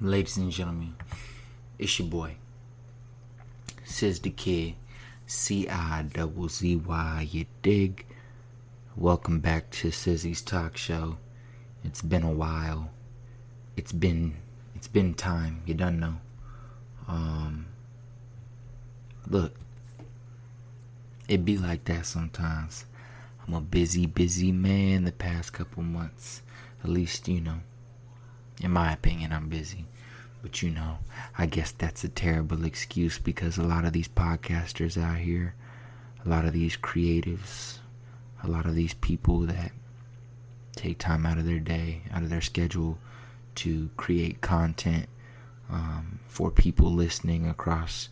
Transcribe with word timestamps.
ladies 0.00 0.36
and 0.36 0.50
gentlemen, 0.50 0.94
it's 1.78 1.98
your 1.98 2.08
boy, 2.08 2.36
Cizzy 3.84 4.20
the 4.20 4.30
kid, 4.30 4.74
C 5.26 5.68
I 5.68 6.02
double 6.02 6.48
Z 6.48 6.76
Y. 6.76 7.28
You 7.30 7.46
dig? 7.62 8.04
Welcome 8.94 9.40
back 9.40 9.70
to 9.70 9.88
Cizzy's 9.88 10.42
Talk 10.42 10.76
Show. 10.76 11.16
It's 11.82 12.02
been 12.02 12.24
a 12.24 12.30
while. 12.30 12.90
It's 13.76 13.92
been 13.92 14.36
it's 14.74 14.88
been 14.88 15.14
time. 15.14 15.62
You 15.64 15.74
don't 15.74 15.98
know. 15.98 16.16
Um, 17.08 17.66
look, 19.28 19.54
it 21.28 21.44
be 21.44 21.56
like 21.56 21.84
that 21.84 22.04
sometimes. 22.04 22.84
I'm 23.46 23.54
a 23.54 23.60
busy, 23.60 24.06
busy 24.06 24.52
man 24.52 25.04
the 25.04 25.12
past 25.12 25.52
couple 25.52 25.82
months. 25.82 26.42
At 26.82 26.90
least, 26.90 27.28
you 27.28 27.40
know, 27.40 27.60
in 28.60 28.70
my 28.70 28.92
opinion, 28.92 29.32
I'm 29.32 29.48
busy. 29.48 29.86
But 30.42 30.62
you 30.62 30.70
know, 30.70 30.98
I 31.36 31.46
guess 31.46 31.72
that's 31.72 32.04
a 32.04 32.08
terrible 32.08 32.64
excuse 32.64 33.18
because 33.18 33.58
a 33.58 33.62
lot 33.62 33.84
of 33.84 33.92
these 33.92 34.08
podcasters 34.08 35.00
out 35.00 35.18
here, 35.18 35.54
a 36.24 36.28
lot 36.28 36.44
of 36.44 36.52
these 36.52 36.76
creatives, 36.76 37.78
a 38.44 38.48
lot 38.48 38.66
of 38.66 38.74
these 38.74 38.94
people 38.94 39.40
that 39.40 39.72
take 40.76 40.98
time 40.98 41.26
out 41.26 41.38
of 41.38 41.46
their 41.46 41.58
day, 41.58 42.02
out 42.12 42.22
of 42.22 42.30
their 42.30 42.40
schedule 42.40 42.98
to 43.56 43.90
create 43.96 44.40
content 44.40 45.08
um, 45.70 46.20
for 46.28 46.50
people 46.50 46.92
listening 46.92 47.48
across 47.48 48.08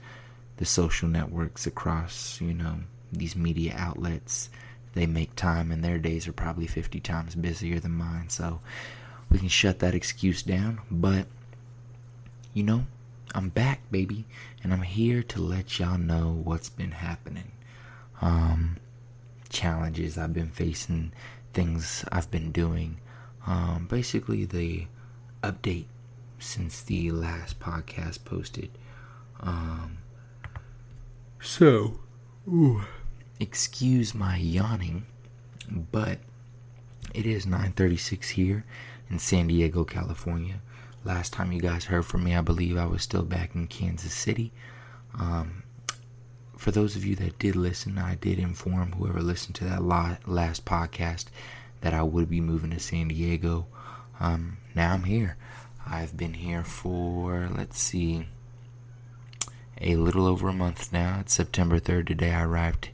the 0.56 0.64
social 0.64 1.08
networks, 1.08 1.66
across, 1.66 2.40
you 2.40 2.54
know, 2.54 2.78
these 3.12 3.36
media 3.36 3.74
outlets. 3.76 4.50
They 4.94 5.06
make 5.06 5.34
time, 5.34 5.72
and 5.72 5.84
their 5.84 5.98
days 5.98 6.28
are 6.28 6.32
probably 6.32 6.66
50 6.66 7.00
times 7.00 7.34
busier 7.34 7.80
than 7.80 7.92
mine. 7.92 8.28
So 8.28 8.60
we 9.34 9.40
can 9.40 9.48
shut 9.48 9.80
that 9.80 9.96
excuse 9.96 10.44
down. 10.44 10.80
But, 10.88 11.26
you 12.52 12.62
know, 12.62 12.86
I'm 13.34 13.48
back, 13.48 13.80
baby, 13.90 14.26
and 14.62 14.72
I'm 14.72 14.82
here 14.82 15.24
to 15.24 15.42
let 15.42 15.80
y'all 15.80 15.98
know 15.98 16.40
what's 16.44 16.68
been 16.68 16.92
happening. 16.92 17.50
Um, 18.20 18.76
challenges 19.48 20.16
I've 20.16 20.32
been 20.32 20.52
facing, 20.52 21.10
things 21.52 22.04
I've 22.12 22.30
been 22.30 22.52
doing. 22.52 22.98
Um, 23.44 23.88
basically, 23.90 24.44
the 24.44 24.86
update 25.42 25.86
since 26.38 26.82
the 26.82 27.10
last 27.10 27.58
podcast 27.58 28.24
posted. 28.24 28.70
Um, 29.40 29.98
so, 31.40 31.98
ooh, 32.46 32.84
excuse 33.40 34.14
my 34.14 34.36
yawning, 34.36 35.06
but 35.68 36.20
it 37.12 37.26
is 37.26 37.46
9:36 37.46 38.28
here 38.28 38.64
in 39.10 39.18
San 39.18 39.46
Diego, 39.48 39.84
California. 39.84 40.60
Last 41.04 41.32
time 41.32 41.52
you 41.52 41.60
guys 41.60 41.84
heard 41.84 42.06
from 42.06 42.24
me, 42.24 42.34
I 42.34 42.40
believe 42.40 42.76
I 42.76 42.86
was 42.86 43.02
still 43.02 43.24
back 43.24 43.54
in 43.54 43.66
Kansas 43.66 44.14
City. 44.14 44.52
Um, 45.18 45.64
for 46.56 46.70
those 46.70 46.96
of 46.96 47.04
you 47.04 47.14
that 47.16 47.38
did 47.38 47.56
listen, 47.56 47.98
I 47.98 48.14
did 48.14 48.38
inform 48.38 48.92
whoever 48.92 49.20
listened 49.20 49.54
to 49.56 49.64
that 49.64 49.84
last 49.84 50.64
podcast 50.64 51.26
that 51.82 51.92
I 51.92 52.02
would 52.02 52.30
be 52.30 52.40
moving 52.40 52.70
to 52.70 52.80
San 52.80 53.08
Diego. 53.08 53.66
Um, 54.18 54.56
now 54.74 54.94
I'm 54.94 55.04
here. 55.04 55.36
I've 55.86 56.16
been 56.16 56.34
here 56.34 56.64
for, 56.64 57.50
let's 57.54 57.78
see, 57.78 58.28
a 59.80 59.96
little 59.96 60.26
over 60.26 60.48
a 60.48 60.52
month 60.54 60.92
now. 60.92 61.18
It's 61.20 61.34
September 61.34 61.78
3rd 61.78 62.06
today. 62.06 62.32
I 62.32 62.44
arrived 62.44 62.88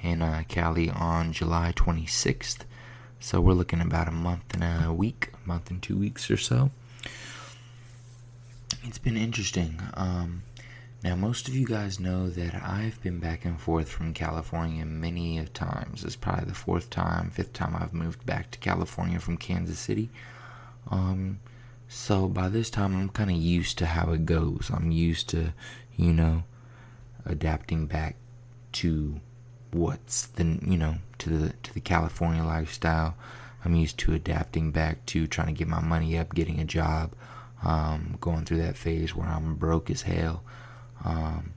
in 0.00 0.22
uh, 0.22 0.44
Cali 0.48 0.88
on 0.88 1.32
July 1.32 1.72
26th. 1.76 2.60
So 3.22 3.38
we're 3.40 3.52
looking 3.52 3.82
about 3.82 4.08
a 4.08 4.12
month 4.12 4.54
and 4.54 4.86
a 4.86 4.92
week, 4.92 5.30
a 5.44 5.48
month 5.48 5.70
and 5.70 5.82
two 5.82 5.96
weeks 5.96 6.30
or 6.30 6.38
so. 6.38 6.70
It's 8.82 8.98
been 8.98 9.18
interesting. 9.18 9.78
Um, 9.92 10.42
now, 11.04 11.16
most 11.16 11.46
of 11.46 11.54
you 11.54 11.66
guys 11.66 12.00
know 12.00 12.30
that 12.30 12.54
I've 12.54 13.00
been 13.02 13.20
back 13.20 13.44
and 13.44 13.60
forth 13.60 13.90
from 13.90 14.14
California 14.14 14.86
many 14.86 15.44
times. 15.52 16.02
It's 16.02 16.16
probably 16.16 16.46
the 16.46 16.54
fourth 16.54 16.88
time, 16.88 17.30
fifth 17.30 17.52
time 17.52 17.76
I've 17.76 17.92
moved 17.92 18.24
back 18.24 18.50
to 18.52 18.58
California 18.58 19.20
from 19.20 19.36
Kansas 19.36 19.78
City. 19.78 20.08
Um, 20.90 21.40
so 21.88 22.26
by 22.26 22.48
this 22.48 22.70
time, 22.70 22.96
I'm 22.96 23.10
kind 23.10 23.30
of 23.30 23.36
used 23.36 23.76
to 23.78 23.86
how 23.86 24.12
it 24.12 24.24
goes. 24.24 24.70
I'm 24.72 24.90
used 24.90 25.28
to, 25.30 25.52
you 25.96 26.14
know, 26.14 26.44
adapting 27.26 27.86
back 27.86 28.16
to 28.72 29.20
what's 29.72 30.26
the, 30.26 30.58
you 30.62 30.76
know, 30.76 30.96
to 31.18 31.30
the 31.30 31.52
to 31.62 31.74
the 31.74 31.80
California 31.80 32.42
lifestyle. 32.42 33.16
I'm 33.64 33.74
used 33.74 33.98
to 33.98 34.14
adapting 34.14 34.70
back 34.70 35.04
to 35.06 35.26
trying 35.26 35.48
to 35.48 35.52
get 35.52 35.68
my 35.68 35.80
money 35.80 36.16
up, 36.18 36.34
getting 36.34 36.60
a 36.60 36.64
job, 36.64 37.12
um, 37.62 38.16
going 38.20 38.44
through 38.44 38.62
that 38.62 38.76
phase 38.76 39.14
where 39.14 39.28
I'm 39.28 39.54
broke 39.54 39.90
as 39.90 40.02
hell. 40.02 40.42
Um, 41.04 41.52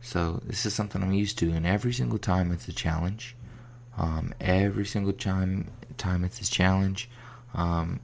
so 0.00 0.40
this 0.44 0.64
is 0.64 0.74
something 0.74 1.02
I'm 1.02 1.12
used 1.12 1.38
to, 1.38 1.50
and 1.50 1.66
every 1.66 1.92
single 1.92 2.18
time 2.18 2.52
it's 2.52 2.68
a 2.68 2.72
challenge. 2.72 3.34
Um, 3.96 4.32
every 4.40 4.86
single 4.86 5.12
time, 5.12 5.70
time 5.96 6.24
it's 6.24 6.40
a 6.40 6.50
challenge. 6.50 7.08
Um, 7.54 8.00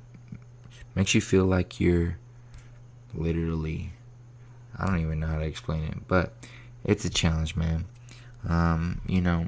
makes 0.95 1.15
you 1.15 1.21
feel 1.21 1.45
like 1.45 1.81
you're 1.81 2.17
literally 3.15 3.93
I 4.81 4.87
don't 4.87 5.01
even 5.01 5.21
know 5.21 5.27
how 5.27 5.39
to 5.39 5.45
explain 5.45 5.85
it, 5.85 6.09
but 6.09 6.33
it's 6.85 7.05
a 7.05 7.11
challenge, 7.11 7.55
man. 7.55 7.85
Um, 8.49 9.01
you 9.07 9.21
know, 9.21 9.47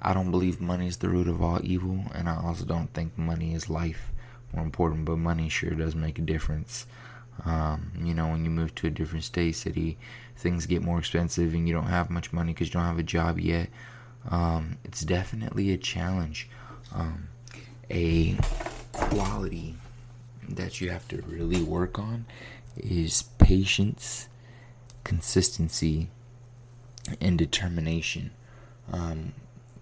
I 0.00 0.14
don't 0.14 0.30
believe 0.30 0.60
money 0.60 0.88
is 0.88 0.96
the 0.96 1.08
root 1.08 1.28
of 1.28 1.40
all 1.42 1.60
evil, 1.62 2.04
and 2.14 2.28
I 2.28 2.36
also 2.36 2.64
don't 2.64 2.92
think 2.92 3.16
money 3.16 3.54
is 3.54 3.70
life 3.70 4.12
more 4.52 4.64
important, 4.64 5.04
but 5.04 5.16
money 5.16 5.48
sure 5.48 5.70
does 5.70 5.94
make 5.94 6.18
a 6.18 6.22
difference. 6.22 6.86
Um, 7.44 7.92
you 8.02 8.14
know, 8.14 8.28
when 8.28 8.44
you 8.44 8.50
move 8.50 8.74
to 8.76 8.86
a 8.86 8.90
different 8.90 9.24
state, 9.24 9.56
city, 9.56 9.96
things 10.36 10.66
get 10.66 10.82
more 10.82 10.98
expensive, 10.98 11.54
and 11.54 11.66
you 11.66 11.74
don't 11.74 11.86
have 11.86 12.10
much 12.10 12.32
money 12.32 12.52
because 12.52 12.68
you 12.68 12.74
don't 12.74 12.84
have 12.84 12.98
a 12.98 13.04
job 13.04 13.38
yet. 13.38 13.70
Um, 14.28 14.78
it's 14.84 15.02
definitely 15.02 15.72
a 15.72 15.78
challenge. 15.78 16.48
Um, 16.94 17.28
a 17.90 18.36
quality 18.92 19.74
that 20.48 20.80
you 20.80 20.90
have 20.90 21.06
to 21.08 21.22
really 21.22 21.62
work 21.62 21.98
on 21.98 22.26
is 22.76 23.22
patience, 23.38 24.28
consistency, 25.04 26.08
and 27.20 27.38
determination. 27.38 28.30
Um, 28.92 29.32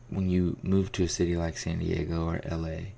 when 0.08 0.28
you 0.28 0.56
move 0.62 0.92
to 0.92 1.04
a 1.04 1.08
city 1.08 1.36
like 1.36 1.56
San 1.56 1.78
Diego 1.78 2.26
or 2.26 2.40
LA, 2.50 2.92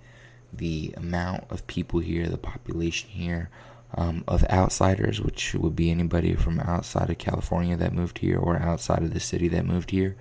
the 0.53 0.95
amount 0.97 1.45
of 1.51 1.67
people 1.67 2.01
here, 2.01 2.27
the 2.27 2.39
population 2.39 3.11
here, 3.11 3.51
um, 3.95 4.25
of 4.27 4.45
outsiders, 4.45 5.21
which 5.21 5.55
would 5.55 5.77
be 5.77 5.91
anybody 5.91 6.35
from 6.35 6.61
outside 6.61 7.11
of 7.11 7.19
California 7.19 7.77
that 7.77 7.93
moved 7.93 8.19
here 8.19 8.39
or 8.39 8.57
outside 8.57 9.03
of 9.03 9.13
the 9.13 9.21
city 9.21 9.49
that 9.49 9.67
moved 9.67 9.91
here, 9.91 10.17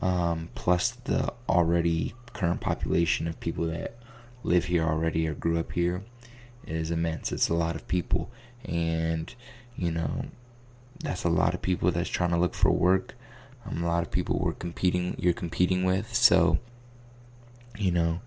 um, 0.00 0.48
plus 0.54 0.90
the 0.90 1.32
already 1.48 2.14
current 2.32 2.60
population 2.60 3.26
of 3.28 3.38
people 3.40 3.66
that 3.66 3.96
live 4.42 4.66
here 4.66 4.84
already 4.84 5.26
or 5.28 5.34
grew 5.34 5.58
up 5.58 5.72
here, 5.72 6.02
is 6.66 6.90
immense. 6.90 7.32
It's 7.32 7.48
a 7.48 7.54
lot 7.54 7.76
of 7.76 7.88
people, 7.88 8.30
and 8.64 9.32
you 9.76 9.90
know, 9.90 10.26
that's 11.00 11.24
a 11.24 11.28
lot 11.28 11.54
of 11.54 11.62
people 11.62 11.90
that's 11.90 12.10
trying 12.10 12.30
to 12.30 12.36
look 12.36 12.54
for 12.54 12.70
work. 12.70 13.14
Um, 13.68 13.82
a 13.82 13.86
lot 13.86 14.02
of 14.02 14.10
people 14.10 14.38
we're 14.38 14.52
competing. 14.52 15.16
You're 15.18 15.32
competing 15.32 15.84
with, 15.84 16.14
so 16.14 16.58
you 17.76 17.92
know, 17.92 18.20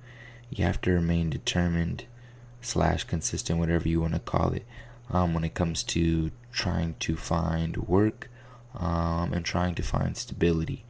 you 0.49 0.63
have 0.63 0.81
to 0.81 0.91
remain 0.91 1.29
determined 1.29 2.05
slash 2.61 3.03
consistent, 3.03 3.59
whatever 3.59 3.87
you 3.87 4.01
want 4.01 4.13
to 4.13 4.19
call 4.19 4.53
it, 4.53 4.65
um, 5.09 5.33
when 5.33 5.43
it 5.43 5.53
comes 5.53 5.83
to 5.83 6.31
trying 6.51 6.95
to 6.99 7.15
find 7.15 7.77
work 7.77 8.29
um, 8.75 9.33
and 9.33 9.43
trying 9.43 9.75
to 9.75 9.83
find 9.83 10.15
stability. 10.15 10.85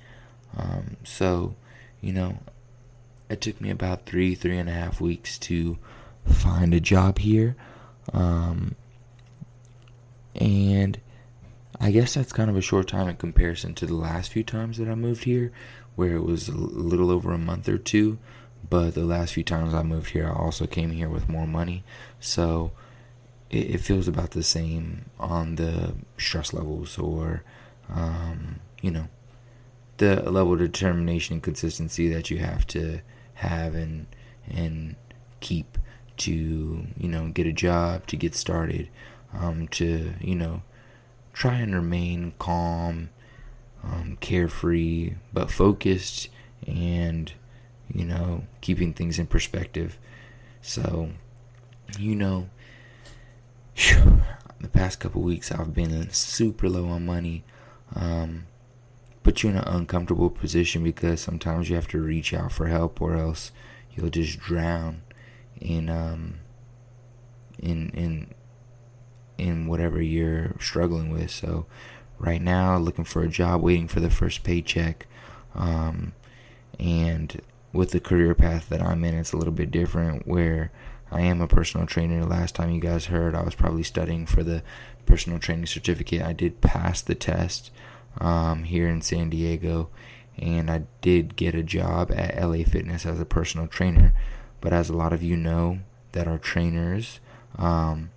Um, 0.56 0.97
so, 1.03 1.56
you 2.01 2.13
know, 2.13 2.40
it 3.29 3.41
took 3.41 3.61
me 3.61 3.69
about 3.69 4.06
three, 4.06 4.35
three 4.35 4.57
and 4.57 4.69
a 4.69 4.73
half 4.73 5.00
weeks 5.00 5.40
to 5.40 5.78
find 6.25 6.73
a 6.73 6.79
job 6.79 7.19
here. 7.19 7.56
Um, 8.13 8.75
and 10.35 10.99
I 11.81 11.89
guess 11.89 12.13
that's 12.13 12.31
kind 12.31 12.49
of 12.49 12.55
a 12.55 12.61
short 12.61 12.87
time 12.87 13.09
in 13.09 13.16
comparison 13.16 13.73
to 13.75 13.87
the 13.87 13.95
last 13.95 14.31
few 14.31 14.43
times 14.43 14.78
that 14.78 14.87
I 14.87 14.93
moved 14.93 15.23
here, 15.23 15.51
where 15.95 16.16
it 16.16 16.23
was 16.23 16.47
a 16.47 16.51
little 16.53 17.09
over 17.09 17.33
a 17.33 17.39
month 17.39 17.67
or 17.67 17.79
two. 17.79 18.19
But 18.69 18.93
the 18.93 19.03
last 19.03 19.33
few 19.33 19.43
times 19.43 19.73
I 19.73 19.81
moved 19.81 20.11
here, 20.11 20.28
I 20.28 20.33
also 20.33 20.67
came 20.67 20.91
here 20.91 21.09
with 21.09 21.28
more 21.28 21.47
money. 21.47 21.83
So 22.19 22.72
it, 23.49 23.72
it 23.72 23.78
feels 23.79 24.07
about 24.07 24.31
the 24.31 24.43
same 24.43 25.05
on 25.19 25.55
the 25.55 25.95
stress 26.19 26.53
levels 26.53 26.99
or, 26.99 27.43
um, 27.89 28.59
you 28.84 28.91
know, 28.91 29.07
the 29.97 30.29
level 30.29 30.53
of 30.53 30.59
determination 30.59 31.34
and 31.34 31.43
consistency 31.43 32.07
that 32.09 32.29
you 32.29 32.37
have 32.37 32.67
to 32.67 33.01
have 33.35 33.73
and 33.73 34.05
and 34.47 34.95
keep 35.39 35.77
to 36.17 36.85
you 36.97 37.07
know 37.07 37.29
get 37.29 37.47
a 37.47 37.51
job 37.51 38.05
to 38.07 38.16
get 38.16 38.35
started 38.35 38.89
um, 39.34 39.67
to 39.67 40.13
you 40.19 40.35
know 40.35 40.61
try 41.33 41.55
and 41.55 41.73
remain 41.73 42.33
calm 42.39 43.09
um, 43.83 44.17
carefree 44.19 45.16
but 45.33 45.49
focused 45.49 46.29
and 46.67 47.33
you 47.93 48.05
know 48.05 48.43
keeping 48.61 48.93
things 48.93 49.17
in 49.17 49.25
perspective 49.25 49.97
so 50.61 51.09
you 51.97 52.16
know 52.16 52.49
the 54.59 54.69
past 54.72 54.99
couple 54.99 55.22
weeks 55.22 55.51
I've 55.51 55.73
been 55.73 56.09
super 56.11 56.69
low 56.69 56.87
on 56.89 57.05
money. 57.05 57.43
Um, 57.95 58.47
put 59.23 59.43
you 59.43 59.49
in 59.49 59.57
an 59.57 59.67
uncomfortable 59.67 60.29
position 60.29 60.84
because 60.84 61.22
sometimes 61.22 61.69
you 61.69 61.75
have 61.75 61.87
to 61.89 61.99
reach 61.99 62.34
out 62.34 62.51
for 62.51 62.67
help 62.67 63.01
or 63.01 63.16
else 63.16 63.51
you'll 63.93 64.09
just 64.09 64.39
drown 64.39 65.01
in 65.59 65.89
um 65.89 66.35
in 67.59 67.89
in 67.91 68.34
in 69.41 69.67
whatever 69.67 70.02
you're 70.02 70.55
struggling 70.59 71.09
with. 71.09 71.32
So 71.32 71.66
right 72.20 72.41
now 72.41 72.78
looking 72.78 73.05
for 73.05 73.23
a 73.23 73.28
job, 73.28 73.61
waiting 73.61 73.88
for 73.88 73.99
the 73.99 74.11
first 74.11 74.43
paycheck. 74.43 75.08
Um, 75.55 76.14
and 76.79 77.41
with 77.73 77.91
the 77.91 77.99
career 77.99 78.35
path 78.35 78.70
that 78.70 78.82
I'm 78.82 79.03
in, 79.03 79.16
it's 79.16 79.34
a 79.34 79.38
little 79.38 79.53
bit 79.53 79.72
different 79.72 80.28
where 80.28 80.72
I 81.11 81.22
am 81.22 81.41
a 81.41 81.47
personal 81.47 81.88
trainer. 81.88 82.23
Last 82.23 82.55
time 82.55 82.70
you 82.70 82.79
guys 82.79 83.05
heard, 83.08 83.34
I 83.35 83.41
was 83.43 83.55
probably 83.55 83.84
studying 83.84 84.28
for 84.28 84.43
the 84.43 84.61
personal 85.05 85.40
training 85.40 85.66
certificate. 85.66 86.22
I 86.22 86.34
did 86.34 86.61
pass 86.61 87.02
the 87.02 87.16
test 87.16 87.72
um, 88.20 88.64
here 88.64 88.87
in 88.87 89.02
San 89.02 89.29
Diego, 89.29 89.90
and 90.37 90.70
I 90.70 90.84
did 91.02 91.35
get 91.35 91.55
a 91.55 91.64
job 91.64 92.11
at 92.11 92.40
LA 92.40 92.64
Fitness 92.64 93.05
as 93.05 93.20
a 93.20 93.26
personal 93.26 93.67
trainer. 93.67 94.14
But 94.61 94.73
as 94.73 94.90
a 94.90 94.96
lot 94.96 95.11
of 95.11 95.23
you 95.23 95.35
know 95.35 95.79
that 96.11 96.28
are 96.28 96.37
trainers, 96.37 97.20
um, 97.58 98.11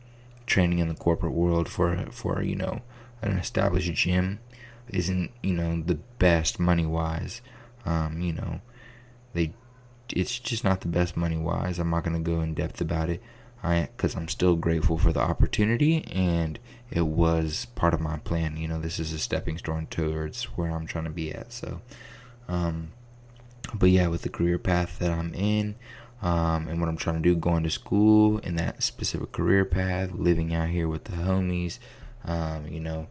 training 0.47 0.79
in 0.79 0.89
the 0.89 0.95
corporate 0.95 1.33
world 1.33 1.69
for 1.69 2.07
for 2.11 2.43
you 2.43 2.57
know 2.57 2.83
an 3.23 3.39
established 3.39 3.93
gym 3.95 4.41
isn't 4.89 5.31
you 5.43 5.55
know 5.55 5.83
the 5.85 5.97
best 6.19 6.59
money 6.59 6.87
wise. 6.87 7.41
Um, 7.87 8.21
you 8.21 8.33
know, 8.33 8.61
they 9.33 9.53
it's 10.11 10.39
just 10.39 10.65
not 10.65 10.81
the 10.81 10.89
best 10.89 11.17
money 11.17 11.37
wise. 11.37 11.79
I'm 11.79 11.91
not 11.91 12.05
gonna 12.05 12.21
go 12.21 12.41
in 12.41 12.55
depth 12.55 12.81
about 12.81 13.11
it. 13.11 13.23
I 13.63 13.89
because 13.97 14.15
I'm 14.15 14.29
still 14.29 14.57
grateful 14.57 14.99
for 14.99 15.13
the 15.13 15.21
opportunity 15.21 16.05
and 16.05 16.59
it 16.91 17.07
was 17.07 17.67
part 17.75 17.95
of 17.95 18.01
my 18.01 18.19
plan. 18.19 18.57
You 18.57 18.69
know, 18.69 18.81
this 18.81 19.01
is 19.01 19.13
a 19.13 19.19
stepping 19.19 19.59
stone 19.59 19.87
towards 19.87 20.45
where 20.57 20.71
I'm 20.71 20.87
trying 20.87 21.05
to 21.05 21.11
be 21.11 21.33
at. 21.33 21.53
So, 21.53 21.81
um, 22.47 22.93
but 23.73 23.91
yeah, 23.91 24.09
with 24.09 24.23
the 24.23 24.29
career 24.29 24.59
path 24.59 24.99
that 24.99 25.11
I'm 25.11 25.33
in, 25.35 25.77
um, 26.25 26.69
and 26.69 26.81
what 26.81 26.89
I'm 26.89 26.97
trying 26.97 27.17
to 27.17 27.21
do, 27.21 27.37
going 27.37 27.65
to 27.65 27.71
school 27.71 28.39
in 28.39 28.57
that 28.57 28.83
specific 28.83 29.31
career 29.33 29.67
path, 29.67 30.11
living 30.13 30.55
out 30.55 30.71
here 30.71 30.89
with 30.89 31.05
the 31.05 31.13
homies, 31.13 31.79
um, 32.25 32.67
you 32.67 32.81
know, 32.81 33.09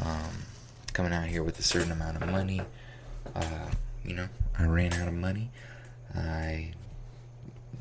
um, 0.00 0.44
coming 0.92 1.12
out 1.12 1.26
here 1.26 1.42
with 1.42 1.58
a 1.58 1.62
certain 1.64 1.90
amount 1.90 2.22
of 2.22 2.30
money. 2.30 2.62
Uh, 3.34 3.70
you 4.04 4.14
know, 4.14 4.28
I 4.56 4.66
ran 4.66 4.92
out 4.92 5.08
of 5.08 5.14
money. 5.14 5.50
I 6.14 6.70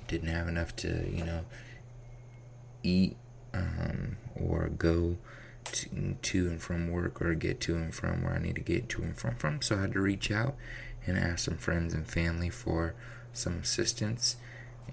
didn't 0.08 0.30
have 0.30 0.48
enough 0.48 0.76
to, 0.78 1.08
you 1.08 1.24
know, 1.24 1.46
eat 2.82 3.18
um, 3.54 4.18
or 4.36 4.70
go 4.70 5.18
to, 5.66 6.16
to 6.24 6.48
and 6.48 6.60
from 6.60 6.90
work 6.90 7.22
or 7.22 7.36
get 7.36 7.62
to 7.62 7.76
and 7.76 7.94
from 7.94 8.24
where 8.24 8.34
I 8.34 8.40
need 8.40 8.56
to 8.56 8.62
get 8.62 8.90
to 8.90 9.04
and 9.04 9.16
from 9.16 9.36
from. 9.36 9.62
So 9.62 9.78
I 9.78 9.82
had 9.82 9.94
to 9.94 10.02
reach 10.02 10.32
out 10.32 10.56
and 11.06 11.20
ask 11.20 11.46
some 11.46 11.58
friends 11.58 11.94
and 11.94 12.08
family 12.08 12.50
for 12.50 12.96
some 13.34 13.60
assistance 13.60 14.38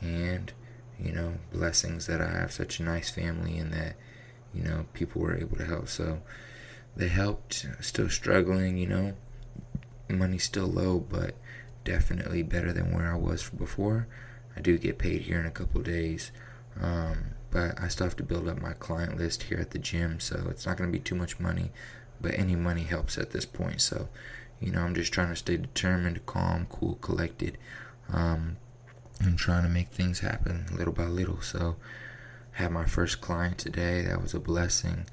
and 0.00 0.52
you 0.98 1.12
know 1.12 1.34
blessings 1.52 2.06
that 2.06 2.20
I 2.20 2.30
have 2.30 2.52
such 2.52 2.78
a 2.78 2.82
nice 2.82 3.10
family 3.10 3.58
and 3.58 3.72
that 3.72 3.96
you 4.54 4.62
know 4.62 4.86
people 4.92 5.22
were 5.22 5.36
able 5.36 5.56
to 5.56 5.64
help. 5.64 5.88
So 5.88 6.20
they 6.96 7.08
helped. 7.08 7.66
Still 7.80 8.08
struggling, 8.08 8.78
you 8.78 8.86
know. 8.86 9.14
Money's 10.08 10.44
still 10.44 10.66
low, 10.66 10.98
but 10.98 11.34
definitely 11.84 12.42
better 12.42 12.72
than 12.72 12.92
where 12.92 13.12
I 13.12 13.16
was 13.16 13.48
before. 13.50 14.08
I 14.56 14.60
do 14.60 14.78
get 14.78 14.98
paid 14.98 15.22
here 15.22 15.38
in 15.38 15.46
a 15.46 15.50
couple 15.50 15.82
days. 15.82 16.32
Um, 16.80 17.34
but 17.50 17.80
I 17.80 17.88
still 17.88 18.06
have 18.06 18.16
to 18.16 18.22
build 18.22 18.48
up 18.48 18.60
my 18.60 18.72
client 18.72 19.16
list 19.16 19.44
here 19.44 19.58
at 19.58 19.70
the 19.70 19.78
gym, 19.78 20.20
so 20.20 20.46
it's 20.50 20.66
not 20.66 20.76
going 20.76 20.90
to 20.90 20.98
be 20.98 21.02
too 21.02 21.14
much 21.14 21.40
money, 21.40 21.70
but 22.20 22.38
any 22.38 22.56
money 22.56 22.82
helps 22.82 23.18
at 23.18 23.30
this 23.30 23.44
point. 23.46 23.80
So, 23.80 24.08
you 24.60 24.72
know, 24.72 24.80
I'm 24.80 24.94
just 24.94 25.12
trying 25.12 25.30
to 25.30 25.36
stay 25.36 25.56
determined, 25.56 26.24
calm, 26.26 26.66
cool, 26.68 26.96
collected, 26.96 27.56
um, 28.12 28.56
and 29.20 29.38
trying 29.38 29.62
to 29.62 29.68
make 29.68 29.88
things 29.88 30.20
happen 30.20 30.66
little 30.72 30.92
by 30.92 31.06
little. 31.06 31.40
So, 31.40 31.76
had 32.52 32.72
my 32.72 32.84
first 32.84 33.20
client 33.20 33.58
today. 33.58 34.02
That 34.02 34.22
was 34.22 34.34
a 34.34 34.40
blessing, 34.40 35.06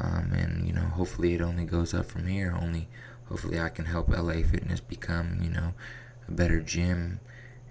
um, 0.00 0.32
and 0.32 0.66
you 0.66 0.72
know, 0.72 0.82
hopefully 0.82 1.34
it 1.34 1.40
only 1.40 1.64
goes 1.64 1.94
up 1.94 2.06
from 2.06 2.26
here. 2.26 2.56
Only, 2.60 2.88
hopefully, 3.28 3.58
I 3.58 3.68
can 3.68 3.86
help 3.86 4.08
LA 4.08 4.42
Fitness 4.42 4.80
become, 4.80 5.40
you 5.42 5.50
know, 5.50 5.74
a 6.28 6.32
better 6.32 6.60
gym 6.60 7.20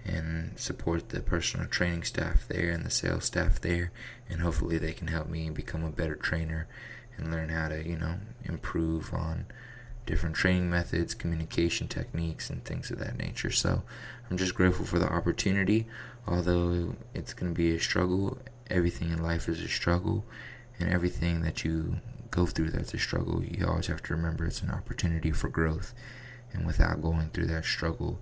and 0.04 0.58
support 0.58 1.08
the 1.08 1.20
personal 1.20 1.66
training 1.66 2.02
staff 2.02 2.46
there 2.46 2.70
and 2.70 2.84
the 2.84 2.90
sales 2.90 3.24
staff 3.24 3.60
there 3.60 3.90
and 4.28 4.40
hopefully 4.42 4.76
they 4.78 4.92
can 4.92 5.08
help 5.08 5.28
me 5.28 5.48
become 5.50 5.82
a 5.82 5.90
better 5.90 6.14
trainer 6.14 6.66
and 7.16 7.30
learn 7.30 7.48
how 7.48 7.68
to 7.68 7.88
you 7.88 7.96
know 7.96 8.16
improve 8.44 9.14
on 9.14 9.46
different 10.06 10.34
training 10.34 10.70
methods 10.70 11.14
communication 11.14 11.88
techniques 11.88 12.50
and 12.50 12.64
things 12.64 12.90
of 12.90 12.98
that 12.98 13.18
nature 13.18 13.50
so 13.50 13.82
i'm 14.30 14.36
just 14.36 14.54
grateful 14.54 14.84
for 14.84 14.98
the 14.98 15.12
opportunity 15.12 15.86
although 16.26 16.94
it's 17.14 17.34
going 17.34 17.52
to 17.52 17.56
be 17.56 17.74
a 17.74 17.80
struggle 17.80 18.38
everything 18.70 19.10
in 19.10 19.22
life 19.22 19.48
is 19.48 19.60
a 19.60 19.68
struggle 19.68 20.24
and 20.78 20.90
everything 20.90 21.42
that 21.42 21.64
you 21.64 21.96
go 22.30 22.46
through 22.46 22.70
that's 22.70 22.94
a 22.94 22.98
struggle 22.98 23.42
you 23.44 23.66
always 23.66 23.86
have 23.86 24.02
to 24.02 24.14
remember 24.14 24.44
it's 24.44 24.62
an 24.62 24.70
opportunity 24.70 25.30
for 25.30 25.48
growth 25.48 25.94
and 26.52 26.66
without 26.66 27.02
going 27.02 27.28
through 27.30 27.46
that 27.46 27.64
struggle 27.64 28.18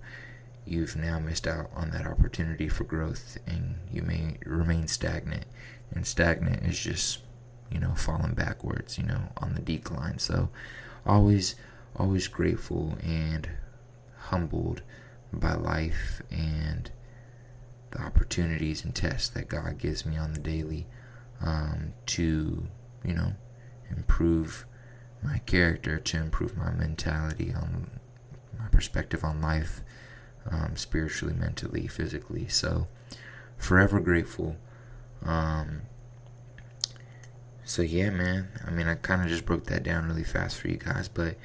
you've 0.65 0.95
now 0.95 1.19
missed 1.19 1.47
out 1.47 1.69
on 1.75 1.91
that 1.91 2.07
opportunity 2.07 2.67
for 2.69 2.83
growth 2.83 3.37
and 3.45 3.75
you 3.91 4.01
may 4.01 4.37
remain 4.45 4.87
stagnant. 4.87 5.45
And 5.93 6.05
stagnant 6.05 6.63
is 6.63 6.79
just, 6.79 7.19
you 7.71 7.79
know, 7.79 7.93
falling 7.95 8.33
backwards, 8.33 8.97
you 8.97 9.03
know, 9.03 9.29
on 9.37 9.55
the 9.55 9.61
decline. 9.61 10.19
So 10.19 10.49
always, 11.05 11.55
always 11.95 12.27
grateful 12.27 12.97
and 13.03 13.49
humbled 14.17 14.81
by 15.31 15.53
life 15.53 16.21
and 16.31 16.91
the 17.91 18.01
opportunities 18.01 18.83
and 18.83 18.95
tests 18.95 19.29
that 19.29 19.47
God 19.47 19.77
gives 19.77 20.05
me 20.05 20.17
on 20.17 20.33
the 20.33 20.39
daily 20.39 20.87
um, 21.41 21.93
to, 22.07 22.67
you 23.03 23.13
know, 23.13 23.33
improve 23.89 24.65
my 25.21 25.39
character, 25.39 25.99
to 25.99 26.17
improve 26.17 26.57
my 26.57 26.71
mentality 26.71 27.53
on 27.53 27.91
my 28.57 28.67
perspective 28.69 29.23
on 29.23 29.41
life 29.41 29.81
um, 30.49 30.75
spiritually, 30.75 31.33
mentally, 31.33 31.87
physically. 31.87 32.47
So, 32.47 32.87
forever 33.57 33.99
grateful. 33.99 34.57
Um, 35.23 35.83
so, 37.63 37.81
yeah, 37.81 38.09
man. 38.09 38.49
I 38.65 38.71
mean, 38.71 38.87
I 38.87 38.95
kind 38.95 39.21
of 39.21 39.27
just 39.27 39.45
broke 39.45 39.65
that 39.65 39.83
down 39.83 40.07
really 40.07 40.23
fast 40.23 40.57
for 40.59 40.67
you 40.67 40.77
guys, 40.77 41.07
but 41.07 41.35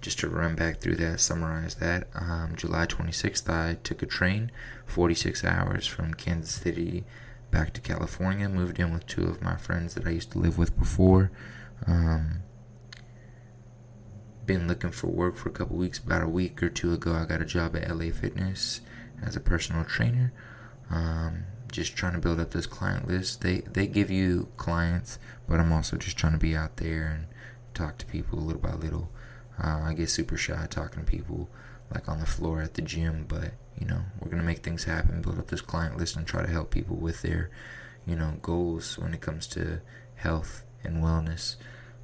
just 0.00 0.18
to 0.20 0.28
run 0.28 0.54
back 0.54 0.78
through 0.78 0.96
that, 0.96 1.20
summarize 1.20 1.76
that. 1.76 2.08
Um, 2.14 2.54
July 2.56 2.86
26th, 2.86 3.48
I 3.48 3.74
took 3.82 4.02
a 4.02 4.06
train 4.06 4.50
46 4.86 5.44
hours 5.44 5.86
from 5.86 6.14
Kansas 6.14 6.54
City 6.54 7.04
back 7.50 7.72
to 7.74 7.80
California. 7.80 8.48
Moved 8.48 8.78
in 8.78 8.92
with 8.92 9.06
two 9.06 9.24
of 9.24 9.42
my 9.42 9.56
friends 9.56 9.94
that 9.94 10.06
I 10.06 10.10
used 10.10 10.32
to 10.32 10.38
live 10.38 10.56
with 10.56 10.78
before. 10.78 11.30
Um, 11.86 12.42
been 14.46 14.66
looking 14.66 14.90
for 14.90 15.08
work 15.08 15.36
for 15.36 15.48
a 15.48 15.52
couple 15.52 15.76
weeks. 15.76 15.98
About 15.98 16.22
a 16.22 16.28
week 16.28 16.62
or 16.62 16.68
two 16.68 16.92
ago, 16.92 17.14
I 17.14 17.24
got 17.24 17.42
a 17.42 17.44
job 17.44 17.76
at 17.76 17.88
LA 17.88 18.10
Fitness 18.10 18.80
as 19.22 19.36
a 19.36 19.40
personal 19.40 19.84
trainer. 19.84 20.32
Um, 20.90 21.44
just 21.70 21.94
trying 21.94 22.14
to 22.14 22.18
build 22.18 22.40
up 22.40 22.50
this 22.50 22.66
client 22.66 23.06
list. 23.06 23.42
They 23.42 23.58
they 23.60 23.86
give 23.86 24.10
you 24.10 24.48
clients, 24.56 25.18
but 25.48 25.60
I'm 25.60 25.72
also 25.72 25.96
just 25.96 26.16
trying 26.16 26.32
to 26.32 26.38
be 26.38 26.56
out 26.56 26.78
there 26.78 27.06
and 27.06 27.26
talk 27.74 27.98
to 27.98 28.06
people 28.06 28.38
little 28.40 28.60
by 28.60 28.72
little. 28.72 29.10
Uh, 29.62 29.80
I 29.84 29.94
get 29.94 30.08
super 30.08 30.36
shy 30.36 30.66
talking 30.70 31.04
to 31.04 31.10
people 31.10 31.48
like 31.92 32.08
on 32.08 32.20
the 32.20 32.26
floor 32.26 32.62
at 32.62 32.74
the 32.74 32.82
gym, 32.82 33.26
but 33.28 33.52
you 33.78 33.86
know 33.86 34.02
we're 34.20 34.30
gonna 34.30 34.42
make 34.42 34.60
things 34.60 34.84
happen, 34.84 35.22
build 35.22 35.38
up 35.38 35.48
this 35.48 35.60
client 35.60 35.96
list, 35.96 36.16
and 36.16 36.26
try 36.26 36.42
to 36.42 36.50
help 36.50 36.70
people 36.70 36.96
with 36.96 37.22
their 37.22 37.50
you 38.06 38.16
know 38.16 38.34
goals 38.42 38.98
when 38.98 39.12
it 39.14 39.20
comes 39.20 39.46
to 39.48 39.80
health 40.16 40.64
and 40.84 41.02
wellness. 41.02 41.56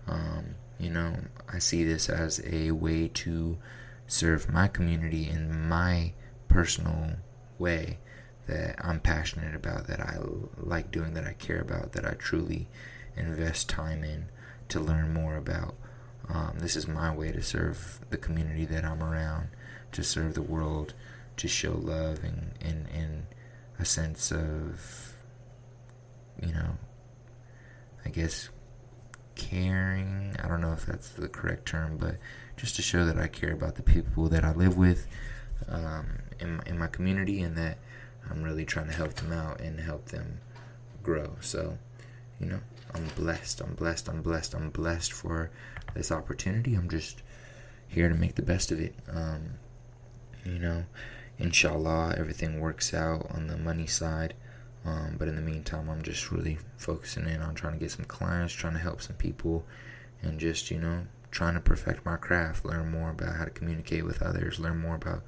Um, 0.06 0.56
you 0.78 0.90
know, 0.90 1.16
I 1.52 1.58
see 1.58 1.84
this 1.84 2.08
as 2.08 2.42
a 2.46 2.70
way 2.72 3.08
to 3.08 3.58
serve 4.06 4.52
my 4.52 4.68
community 4.68 5.28
in 5.28 5.68
my 5.68 6.12
personal 6.48 7.16
way 7.58 7.98
that 8.46 8.76
I'm 8.78 9.00
passionate 9.00 9.54
about, 9.54 9.86
that 9.88 10.00
I 10.00 10.18
like 10.56 10.90
doing, 10.90 11.14
that 11.14 11.25
I 11.25 11.32
care 11.32 11.60
about, 11.60 11.92
that 11.92 12.04
I 12.04 12.12
truly 12.12 12.68
invest 13.16 13.68
time 13.68 14.04
in 14.04 14.28
to 14.68 14.80
learn 14.80 15.12
more 15.12 15.36
about. 15.36 15.75
Um, 16.28 16.59
this 16.59 16.76
is 16.76 16.88
my 16.88 17.14
way 17.14 17.33
to 17.33 17.42
serve 17.42 18.00
the 18.11 18.16
community 18.16 18.64
that 18.66 18.85
I'm 18.85 19.02
around, 19.02 19.49
to 19.92 20.02
serve 20.02 20.35
the 20.35 20.42
world, 20.42 20.95
to 21.37 21.49
show 21.49 21.73
love 21.73 22.25
and, 22.25 22.52
and, 22.61 22.88
and 22.92 23.26
a 23.78 23.85
sense 23.85 24.33
of, 24.33 25.14
you 26.42 26.52
know, 26.52 26.78
I 28.04 28.09
guess 28.09 28.49
caring. 29.35 30.37
I 30.42 30.49
don't 30.49 30.61
know 30.61 30.73
if 30.73 30.87
that's 30.87 31.11
the 31.11 31.28
correct 31.28 31.66
term, 31.66 31.97
but 31.99 32.16
just 32.56 32.76
to 32.76 32.83
show 32.83 33.04
that 33.04 33.18
I 33.18 33.28
care 33.28 33.52
about 33.52 33.76
the 33.76 33.83
people 33.83 34.28
that 34.28 34.45
I 34.45 34.52
live 34.52 34.76
with 34.76 35.06
um, 35.68 36.06
in, 36.40 36.61
in 36.66 36.78
my 36.78 36.87
community 36.87 37.42
and 37.42 37.56
that 37.56 37.78
I'm 38.30 38.42
really 38.42 38.64
trying 38.64 38.87
to 38.87 38.92
help 38.95 39.14
them 39.14 39.33
out 39.33 39.61
and 39.61 39.78
help 39.78 40.06
them 40.06 40.40
grow. 41.02 41.37
So, 41.40 41.78
you 42.40 42.47
know, 42.47 42.61
I'm 42.95 43.06
blessed. 43.16 43.61
I'm 43.61 43.75
blessed. 43.75 44.09
I'm 44.09 44.23
blessed. 44.23 44.54
I'm 44.54 44.71
blessed 44.71 45.12
for 45.12 45.50
this 45.97 46.12
opportunity. 46.12 46.75
I'm 46.75 46.88
just 46.88 47.23
here 47.88 48.09
to 48.09 48.15
make 48.15 48.35
the 48.35 48.43
best 48.43 48.71
of 48.71 48.81
it. 48.81 48.95
Um, 49.11 49.55
you 50.45 50.59
know, 50.59 50.85
inshallah, 51.38 52.15
everything 52.17 52.61
works 52.61 52.95
out 52.95 53.26
on 53.31 53.47
the 53.49 53.57
money 53.57 53.87
side. 53.87 54.35
Um, 54.85 55.17
but 55.19 55.26
in 55.26 55.35
the 55.35 55.43
meantime, 55.43 55.91
I'm 55.91 56.03
just 56.03 56.31
really 56.31 56.59
focusing 56.76 57.26
in 57.26 57.43
on 57.43 57.55
trying 57.55 57.73
to 57.73 57.79
get 57.79 57.91
some 57.91 58.05
clients, 58.05 58.55
trying 58.55 58.75
to 58.75 58.79
help 58.79 59.03
some 59.03 59.17
people, 59.17 59.65
and 60.23 60.38
just, 60.38 60.71
you 60.71 60.79
know, 60.79 61.07
trying 61.33 61.55
to 61.55 61.61
perfect 61.61 62.07
my 62.07 62.17
craft, 62.17 62.65
learn 62.65 62.91
more 62.91 63.11
about 63.11 63.37
how 63.37 63.45
to 63.45 63.50
communicate 63.50 64.05
with 64.05 64.23
others, 64.23 64.61
learn 64.61 64.79
more 64.79 64.95
about 64.95 65.23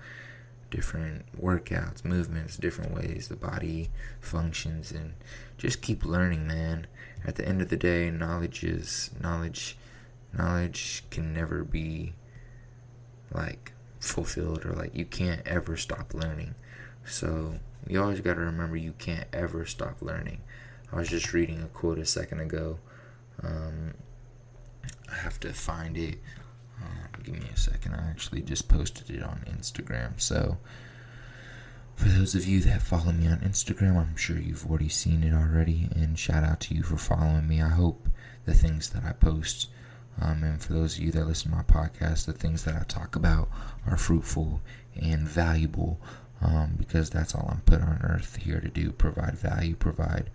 different 0.71 1.25
workouts, 1.41 2.05
movements, 2.05 2.57
different 2.57 2.95
ways 2.95 3.29
the 3.29 3.37
body 3.37 3.91
functions, 4.21 4.93
and 4.93 5.15
just 5.57 5.83
keep 5.83 6.05
learning, 6.05 6.47
man. 6.47 6.87
At 7.27 7.35
the 7.35 7.47
end 7.47 7.61
of 7.61 7.69
the 7.69 7.77
day, 7.77 8.11
knowledge 8.11 8.63
is 8.63 9.11
knowledge. 9.21 9.77
Knowledge 10.33 11.05
can 11.11 11.33
never 11.33 11.65
be 11.65 12.15
like 13.33 13.73
fulfilled 14.01 14.65
or 14.65 14.73
like 14.73 14.95
you 14.95 15.05
can't 15.05 15.47
ever 15.47 15.77
stop 15.77 16.15
learning. 16.15 16.55
So 17.05 17.59
you 17.87 18.01
always 18.03 18.21
got 18.21 18.35
to 18.35 18.41
remember 18.41 18.77
you 18.77 18.95
can't 18.99 19.27
ever 19.33 19.65
stop 19.65 20.03
learning. 20.03 20.41
I 20.93 20.97
was 20.97 21.09
just 21.09 21.33
reading 21.33 21.63
a 21.63 21.67
quote 21.67 21.99
a 21.99 22.05
second 22.05 22.41
ago. 22.41 22.79
Um, 23.43 23.95
I 25.11 25.15
have 25.17 25.39
to 25.41 25.53
find 25.53 25.97
it. 25.97 26.19
Uh, 26.81 27.07
give 27.23 27.35
me 27.35 27.47
a 27.53 27.57
second. 27.57 27.95
I 27.95 28.11
actually 28.11 28.43
just 28.43 28.69
posted 28.69 29.11
it 29.11 29.23
on 29.23 29.45
Instagram. 29.51 30.21
So, 30.21 30.59
for 31.97 32.09
those 32.09 32.35
of 32.35 32.47
you 32.47 32.61
that 32.61 32.83
follow 32.83 33.13
me 33.13 33.27
on 33.27 33.41
Instagram, 33.41 33.97
I'm 33.97 34.17
sure 34.17 34.39
you've 34.39 34.67
already 34.67 34.89
seen 34.89 35.25
it 35.25 35.35
already. 35.35 35.89
And 35.95 36.19
shout 36.19 36.45
out 36.45 36.61
to 36.61 36.75
you 36.75 36.83
for 36.83 36.97
following 36.97 37.49
me. 37.49 37.61
I 37.61 37.69
hope 37.69 38.09
the 38.45 38.55
things 38.55 38.91
that 38.91 39.05
I 39.05 39.13
post, 39.13 39.69
um, 40.21 40.43
and 40.43 40.63
for 40.63 40.73
those 40.73 40.97
of 40.97 41.05
you 41.05 41.13
that 41.13 41.27
listen 41.27 41.51
to 41.51 41.57
my 41.57 41.63
podcast, 41.63 42.27
the 42.27 42.33
things 42.33 42.65
that 42.65 42.75
I 42.75 42.85
talk 42.85 43.17
about 43.17 43.49
are 43.87 43.97
fruitful 43.97 44.61
and 45.01 45.21
valuable. 45.29 46.01
Um, 46.41 46.75
because 46.79 47.11
that's 47.11 47.35
all 47.35 47.49
I'm 47.51 47.63
put 47.63 47.83
on 47.83 48.01
earth 48.05 48.37
here 48.37 48.61
to 48.61 48.69
do: 48.69 48.93
provide 48.93 49.37
value, 49.37 49.75
provide, 49.75 50.31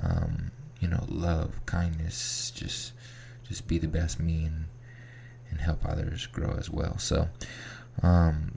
um, 0.00 0.52
you 0.80 0.86
know, 0.86 1.04
love, 1.08 1.60
kindness, 1.66 2.52
just, 2.54 2.92
just 3.48 3.66
be 3.66 3.78
the 3.78 3.88
best 3.88 4.20
me 4.20 4.44
and 4.44 4.66
and 5.50 5.60
help 5.60 5.84
others 5.84 6.26
grow 6.26 6.54
as 6.56 6.70
well. 6.70 6.98
So, 6.98 7.28
um, 8.02 8.56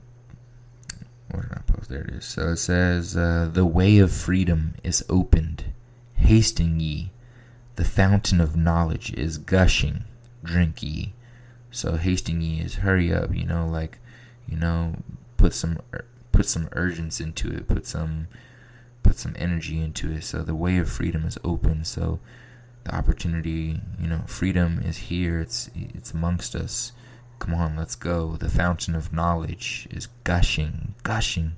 where 1.30 1.42
did 1.42 1.52
I 1.52 1.60
post? 1.66 1.88
There 1.88 2.02
it 2.02 2.10
is. 2.10 2.24
So 2.24 2.50
it 2.50 2.56
says, 2.58 3.16
uh, 3.16 3.50
"The 3.52 3.66
way 3.66 3.98
of 3.98 4.12
freedom 4.12 4.74
is 4.84 5.04
opened. 5.08 5.64
Hasten 6.14 6.78
ye. 6.78 7.10
The 7.76 7.84
fountain 7.84 8.40
of 8.40 8.56
knowledge 8.56 9.12
is 9.14 9.36
gushing. 9.36 10.04
Drink 10.44 10.82
ye." 10.82 11.14
So 11.70 11.96
hasten 11.96 12.40
ye 12.40 12.60
is 12.60 12.76
hurry 12.76 13.12
up. 13.12 13.34
You 13.34 13.46
know, 13.46 13.66
like, 13.66 13.98
you 14.46 14.56
know, 14.56 15.02
put 15.36 15.54
some 15.54 15.80
put 16.30 16.46
some 16.46 16.68
urgency 16.72 17.24
into 17.24 17.50
it. 17.50 17.66
Put 17.66 17.86
some 17.86 18.28
put 19.02 19.18
some 19.18 19.34
energy 19.36 19.80
into 19.80 20.12
it. 20.12 20.24
So 20.24 20.42
the 20.42 20.54
way 20.54 20.78
of 20.78 20.88
freedom 20.88 21.24
is 21.24 21.38
open. 21.42 21.84
So 21.84 22.20
the 22.84 22.94
opportunity, 22.94 23.80
you 23.98 24.06
know, 24.06 24.22
freedom 24.26 24.80
is 24.84 25.08
here. 25.08 25.40
It's 25.40 25.70
it's 25.74 26.12
amongst 26.12 26.54
us. 26.54 26.92
Come 27.38 27.54
on, 27.54 27.76
let's 27.76 27.96
go. 27.96 28.36
The 28.36 28.48
fountain 28.48 28.94
of 28.94 29.12
knowledge 29.12 29.88
is 29.90 30.08
gushing, 30.22 30.94
gushing. 31.02 31.52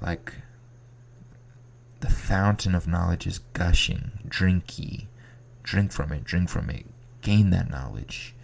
Like 0.00 0.34
the 2.00 2.10
fountain 2.10 2.74
of 2.74 2.88
knowledge 2.88 3.26
is 3.26 3.38
gushing. 3.52 4.10
Drink 4.28 4.78
ye. 4.78 5.06
Drink 5.62 5.92
from 5.92 6.12
it, 6.12 6.24
drink 6.24 6.48
from 6.48 6.68
it. 6.70 6.86
Gain 7.22 7.50
that 7.50 7.70
knowledge. 7.70 8.34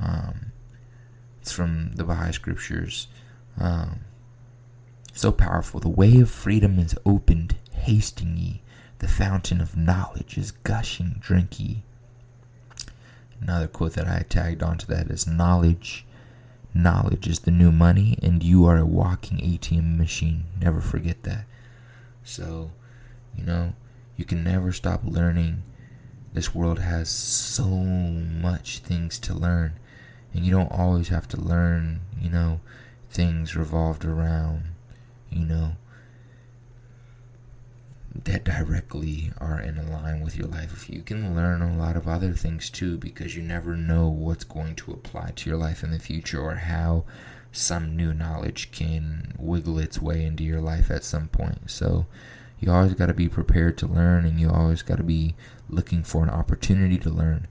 Um, 0.00 0.52
it's 1.40 1.52
from 1.52 1.92
the 1.94 2.04
Baha'i 2.04 2.32
scriptures. 2.32 3.08
Um, 3.58 4.00
so 5.12 5.32
powerful. 5.32 5.80
The 5.80 5.88
way 5.88 6.20
of 6.20 6.30
freedom 6.30 6.78
is 6.78 6.94
opened. 7.04 7.56
Hasten 7.72 8.36
ye. 8.36 8.62
The 8.98 9.08
fountain 9.08 9.60
of 9.60 9.76
knowledge 9.76 10.38
is 10.38 10.52
gushing, 10.52 11.16
drink 11.20 11.58
ye. 11.58 11.82
Another 13.40 13.66
quote 13.66 13.94
that 13.94 14.06
I 14.06 14.24
tagged 14.28 14.62
onto 14.62 14.86
that 14.86 15.10
is 15.10 15.26
knowledge. 15.26 16.06
Knowledge 16.72 17.26
is 17.26 17.40
the 17.40 17.50
new 17.50 17.72
money, 17.72 18.16
and 18.22 18.42
you 18.42 18.64
are 18.66 18.78
a 18.78 18.86
walking 18.86 19.38
ATM 19.38 19.98
machine. 19.98 20.44
Never 20.60 20.80
forget 20.80 21.24
that. 21.24 21.44
So, 22.22 22.70
you 23.36 23.44
know, 23.44 23.74
you 24.16 24.24
can 24.24 24.44
never 24.44 24.72
stop 24.72 25.00
learning. 25.04 25.64
This 26.32 26.54
world 26.54 26.78
has 26.78 27.10
so 27.10 27.66
much 27.66 28.78
things 28.78 29.18
to 29.20 29.34
learn, 29.34 29.74
and 30.32 30.44
you 30.44 30.50
don't 30.50 30.72
always 30.72 31.08
have 31.08 31.28
to 31.28 31.40
learn, 31.40 32.00
you 32.20 32.30
know, 32.30 32.60
things 33.10 33.54
revolved 33.54 34.04
around, 34.04 34.62
you 35.30 35.44
know, 35.44 35.72
that 38.24 38.44
directly 38.44 39.32
are 39.38 39.60
in 39.60 39.90
line 39.90 40.20
with 40.20 40.36
your 40.36 40.48
life. 40.48 40.72
If 40.72 40.88
you 40.88 41.02
can 41.02 41.34
learn 41.34 41.62
a 41.62 41.76
lot 41.76 41.96
of 41.96 42.08
other 42.08 42.32
things 42.32 42.70
too, 42.70 42.96
because 42.96 43.36
you 43.36 43.42
never 43.42 43.76
know 43.76 44.08
what's 44.08 44.44
going 44.44 44.74
to 44.76 44.92
apply 44.92 45.32
to 45.36 45.50
your 45.50 45.58
life 45.58 45.82
in 45.82 45.90
the 45.90 45.98
future 45.98 46.40
or 46.40 46.56
how 46.56 47.04
some 47.50 47.94
new 47.94 48.14
knowledge 48.14 48.70
can 48.70 49.34
wiggle 49.38 49.78
its 49.78 50.00
way 50.00 50.24
into 50.24 50.44
your 50.44 50.60
life 50.60 50.90
at 50.90 51.04
some 51.04 51.28
point. 51.28 51.70
So 51.70 52.06
you 52.62 52.70
always 52.70 52.94
got 52.94 53.06
to 53.06 53.14
be 53.14 53.28
prepared 53.28 53.76
to 53.78 53.86
learn, 53.86 54.24
and 54.24 54.40
you 54.40 54.48
always 54.48 54.82
got 54.82 54.96
to 54.98 55.02
be 55.02 55.34
looking 55.68 56.02
for 56.04 56.22
an 56.22 56.30
opportunity 56.30 56.96
to 56.98 57.10
learn, 57.10 57.48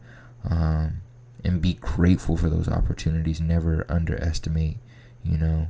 um, 0.49 1.01
and 1.43 1.61
be 1.61 1.73
grateful 1.73 2.37
for 2.37 2.49
those 2.49 2.69
opportunities. 2.69 3.41
Never 3.41 3.85
underestimate, 3.89 4.77
you 5.23 5.37
know, 5.37 5.67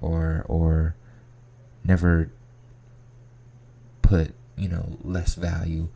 or 0.00 0.44
or 0.48 0.94
never 1.84 2.30
put, 4.00 4.32
you 4.56 4.68
know, 4.68 4.96
less 5.02 5.34
value 5.34 5.88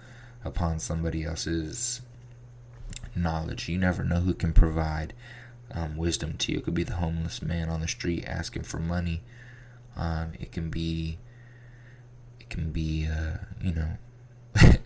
upon 0.44 0.78
somebody 0.80 1.24
else's 1.24 2.00
knowledge. 3.14 3.68
You 3.68 3.78
never 3.78 4.02
know 4.04 4.20
who 4.20 4.34
can 4.34 4.52
provide 4.52 5.12
um, 5.72 5.96
wisdom 5.96 6.36
to 6.38 6.52
you. 6.52 6.58
It 6.58 6.64
could 6.64 6.74
be 6.74 6.84
the 6.84 6.94
homeless 6.94 7.42
man 7.42 7.68
on 7.68 7.80
the 7.80 7.88
street 7.88 8.24
asking 8.26 8.62
for 8.64 8.78
money. 8.78 9.22
Um, 9.96 10.32
it 10.38 10.52
can 10.52 10.70
be, 10.70 11.18
it 12.46 12.54
can 12.54 12.70
be, 12.70 13.06
uh, 13.06 13.38
you 13.60 13.72
know, 13.72 13.98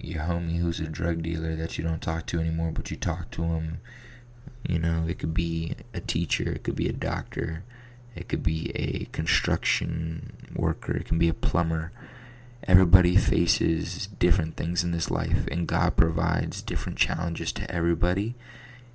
your 0.00 0.22
homie 0.22 0.58
who's 0.58 0.80
a 0.80 0.88
drug 0.88 1.22
dealer 1.22 1.54
that 1.56 1.78
you 1.78 1.84
don't 1.84 2.02
talk 2.02 2.26
to 2.26 2.40
anymore, 2.40 2.72
but 2.72 2.90
you 2.90 2.96
talk 2.96 3.30
to 3.32 3.42
him. 3.42 3.80
You 4.68 4.78
know, 4.78 5.06
it 5.08 5.18
could 5.18 5.34
be 5.34 5.74
a 5.94 6.00
teacher, 6.00 6.50
it 6.50 6.64
could 6.64 6.76
be 6.76 6.88
a 6.88 6.92
doctor, 6.92 7.64
it 8.14 8.28
could 8.28 8.42
be 8.42 8.72
a 8.74 9.06
construction 9.12 10.32
worker, 10.54 10.96
it 10.96 11.06
can 11.06 11.18
be 11.18 11.28
a 11.28 11.34
plumber. 11.34 11.92
Everybody 12.64 13.16
faces 13.16 14.06
different 14.18 14.56
things 14.56 14.84
in 14.84 14.90
this 14.90 15.10
life, 15.10 15.46
and 15.50 15.66
God 15.66 15.96
provides 15.96 16.60
different 16.60 16.98
challenges 16.98 17.52
to 17.52 17.70
everybody 17.70 18.34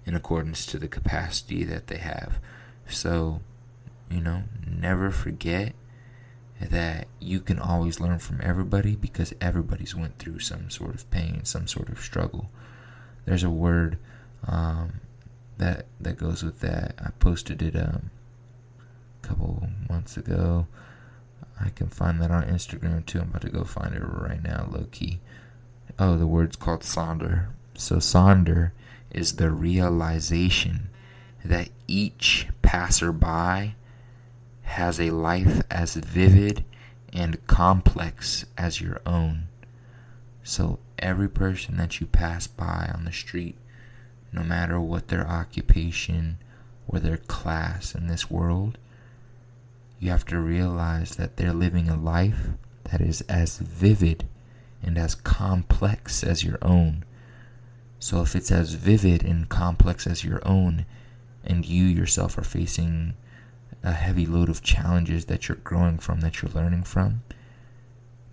in 0.05 0.15
accordance 0.15 0.65
to 0.67 0.77
the 0.77 0.87
capacity 0.87 1.63
that 1.63 1.87
they 1.87 1.97
have. 1.97 2.39
So, 2.87 3.41
you 4.09 4.21
know, 4.21 4.43
never 4.67 5.09
forget 5.09 5.73
that 6.61 7.07
you 7.19 7.41
can 7.41 7.59
always 7.59 7.99
learn 7.99 8.19
from 8.19 8.39
everybody 8.41 8.95
because 8.95 9.33
everybody's 9.41 9.95
went 9.95 10.17
through 10.17 10.39
some 10.39 10.69
sort 10.69 10.95
of 10.95 11.09
pain, 11.11 11.43
some 11.43 11.67
sort 11.67 11.89
of 11.89 11.99
struggle. 11.99 12.49
There's 13.25 13.43
a 13.43 13.49
word 13.49 13.97
um, 14.47 15.01
that 15.57 15.87
that 15.99 16.17
goes 16.17 16.43
with 16.43 16.61
that. 16.61 16.95
I 16.99 17.09
posted 17.19 17.61
it 17.61 17.75
um, 17.75 18.11
a 19.23 19.27
couple 19.27 19.67
months 19.89 20.17
ago. 20.17 20.67
I 21.59 21.69
can 21.69 21.87
find 21.87 22.21
that 22.21 22.31
on 22.31 22.43
Instagram 22.43 23.05
too. 23.05 23.19
I'm 23.19 23.29
about 23.29 23.41
to 23.41 23.49
go 23.49 23.63
find 23.63 23.95
it 23.95 24.01
right 24.01 24.43
now, 24.43 24.67
low 24.69 24.87
key. 24.91 25.19
Oh, 25.97 26.17
the 26.17 26.27
word's 26.27 26.55
called 26.55 26.81
sonder. 26.81 27.47
So 27.75 27.97
sonder 27.97 28.71
is 29.11 29.35
the 29.35 29.51
realization 29.51 30.89
that 31.43 31.69
each 31.87 32.47
passerby 32.61 33.75
has 34.65 34.99
a 34.99 35.11
life 35.11 35.61
as 35.71 35.95
vivid 35.95 36.65
and 37.13 37.45
complex 37.47 38.45
as 38.57 38.81
your 38.81 39.01
own. 39.05 39.47
So 40.43 40.79
every 40.99 41.29
person 41.29 41.77
that 41.77 41.99
you 41.99 42.07
pass 42.07 42.45
by 42.47 42.91
on 42.93 43.05
the 43.05 43.11
street, 43.11 43.57
no 44.33 44.43
matter 44.43 44.79
what 44.79 45.07
their 45.07 45.27
occupation 45.27 46.37
or 46.87 46.99
their 46.99 47.17
class 47.17 47.95
in 47.95 48.07
this 48.07 48.29
world, 48.29 48.77
you 49.99 50.09
have 50.09 50.25
to 50.25 50.39
realize 50.39 51.15
that 51.15 51.37
they're 51.37 51.53
living 51.53 51.89
a 51.89 51.95
life 51.95 52.49
that 52.91 53.01
is 53.01 53.21
as 53.21 53.57
vivid 53.57 54.27
and 54.83 54.97
as 54.97 55.15
complex 55.15 56.23
as 56.23 56.43
your 56.43 56.59
own. 56.61 57.05
So, 57.97 58.21
if 58.21 58.35
it's 58.35 58.51
as 58.51 58.73
vivid 58.73 59.23
and 59.23 59.49
complex 59.49 60.05
as 60.05 60.23
your 60.23 60.45
own, 60.45 60.85
and 61.43 61.65
you 61.65 61.85
yourself 61.85 62.37
are 62.37 62.43
facing 62.43 63.13
a 63.85 63.93
heavy 63.93 64.25
load 64.25 64.49
of 64.49 64.63
challenges 64.63 65.25
that 65.25 65.47
you're 65.47 65.57
growing 65.57 65.99
from, 65.99 66.21
that 66.21 66.41
you're 66.41 66.51
learning 66.51 66.83
from, 66.83 67.21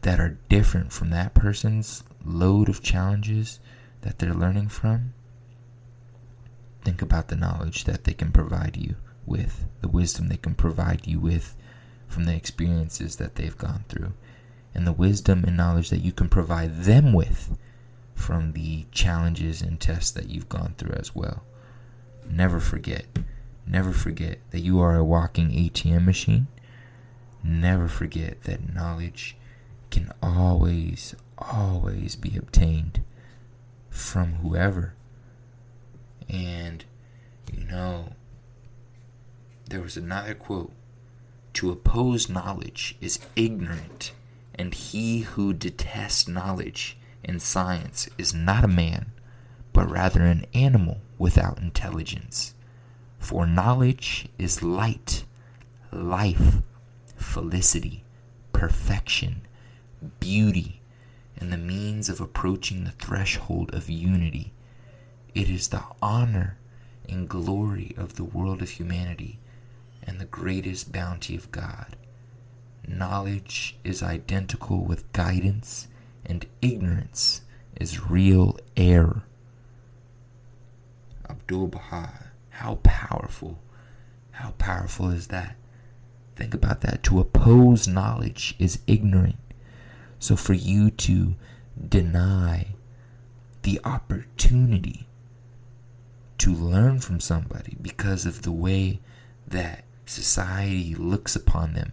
that 0.01 0.19
are 0.19 0.39
different 0.49 0.93
from 0.93 1.11
that 1.11 1.35
person's 1.35 2.03
load 2.25 2.69
of 2.69 2.83
challenges 2.83 3.61
that 4.01 4.19
they're 4.19 4.35
learning 4.35 4.69
from, 4.69 5.13
think 6.83 7.03
about 7.03 7.29
the 7.29 7.37
knowledge 7.37 7.85
that 7.85 8.05
they 8.05 8.13
can 8.13 8.33
provide 8.33 8.77
you 8.77 8.97
with, 9.27 9.67
the 9.81 9.89
wisdom 9.89 10.29
they 10.29 10.37
can 10.37 10.55
provide 10.55 11.07
you 11.07 11.21
with 11.21 11.55
from 12.09 12.25
the 12.25 12.35
experiences 12.35 13.17
that 13.17 13.37
they've 13.37 13.59
gone 13.59 13.85
through, 13.89 14.13
and 14.75 14.87
the 14.87 14.93
wisdom 14.93 15.45
and 15.45 15.57
knowledge 15.57 15.91
that 15.91 16.01
you 16.01 16.13
can 16.13 16.29
provide 16.29 16.83
them 16.83 17.13
with 17.13 17.57
from 18.15 18.53
the 18.53 18.87
challenges 18.91 19.63
and 19.63 19.81
tests 19.81 20.11
that 20.11 20.29
you've 20.29 20.49
gone 20.49 20.75
through 20.79 20.95
as 20.95 21.15
well. 21.15 21.43
Never 22.29 22.61
forget, 22.61 23.07
never 23.67 23.93
forget 23.93 24.39
that 24.51 24.61
you 24.61 24.81
are 24.81 24.97
a 24.97 25.05
walking 25.05 25.51
ATM 25.51 26.05
machine. 26.05 26.47
Never 27.43 27.89
forget 27.89 28.43
that 28.45 28.75
knowledge 28.75 29.37
can 29.91 30.13
always, 30.23 31.15
always 31.39 32.17
be 32.17 32.37
obtained 32.37 33.03
from 33.91 34.35
whoever. 34.35 34.95
And, 36.29 36.85
you 37.53 37.65
know, 37.65 38.11
there 39.69 39.83
was 39.83 39.97
another 39.97 40.35
quote 40.35 40.73
To 41.55 41.71
oppose 41.71 42.29
knowledge 42.29 42.97
is 43.01 43.19
ignorant, 43.37 44.13
and 44.55 44.73
he 44.73 45.21
who 45.21 45.53
detests 45.53 46.29
knowledge 46.29 46.97
and 47.25 47.41
science 47.41 48.09
is 48.19 48.35
not 48.35 48.65
a 48.65 48.69
man, 48.69 49.13
but 49.73 49.91
rather 49.91 50.23
an 50.23 50.47
animal 50.55 50.99
without 51.19 51.59
intelligence. 51.59 52.55
For 53.23 53.47
knowledge 53.47 54.27
is 54.37 54.65
light, 54.65 55.25
life, 55.93 56.57
felicity, 57.17 58.03
perfection, 58.53 59.43
beauty, 60.19 60.83
and 61.39 61.53
the 61.53 61.57
means 61.57 62.09
of 62.09 62.21
approaching 62.21 62.83
the 62.83 62.91
threshold 62.91 63.73
of 63.73 63.89
unity. 63.89 64.53
It 65.37 65.49
is 65.49 65.69
the 65.69 65.85
honor 66.03 66.59
and 67.09 67.29
glory 67.29 67.95
of 67.97 68.17
the 68.17 68.25
world 68.25 68.61
of 68.61 68.71
humanity 68.71 69.39
and 70.03 70.21
the 70.21 70.27
greatest 70.27 70.91
bounty 70.91 71.37
of 71.37 71.53
God. 71.53 71.97
Knowledge 72.89 73.77
is 73.85 74.03
identical 74.03 74.85
with 74.85 75.11
guidance, 75.13 75.87
and 76.27 76.45
ignorance 76.61 77.43
is 77.81 78.11
real 78.11 78.59
error. 78.77 79.23
Abdul 81.31 81.69
Baha, 81.69 82.32
how 82.53 82.77
powerful, 82.83 83.59
how 84.31 84.51
powerful 84.59 85.11
is 85.11 85.29
that? 85.29 85.57
Think 86.37 86.55
about 86.55 86.83
that. 86.83 87.03
To 87.05 87.19
oppose 87.21 87.89
knowledge 87.89 88.55
is 88.59 88.79
ignorant. 88.87 89.37
So 90.19 90.37
for 90.37 90.53
you 90.53 90.91
to 90.91 91.35
deny 91.89 92.69
the 93.63 93.81
opportunity 93.85 95.07
to 96.39 96.53
learn 96.53 97.01
from 97.01 97.21
somebody 97.21 97.77
because 97.81 98.27
of 98.27 98.43
the 98.43 98.53
way 98.53 99.01
that 99.47 99.85
society 100.07 100.95
looks 100.95 101.37
upon 101.37 101.75
them 101.75 101.93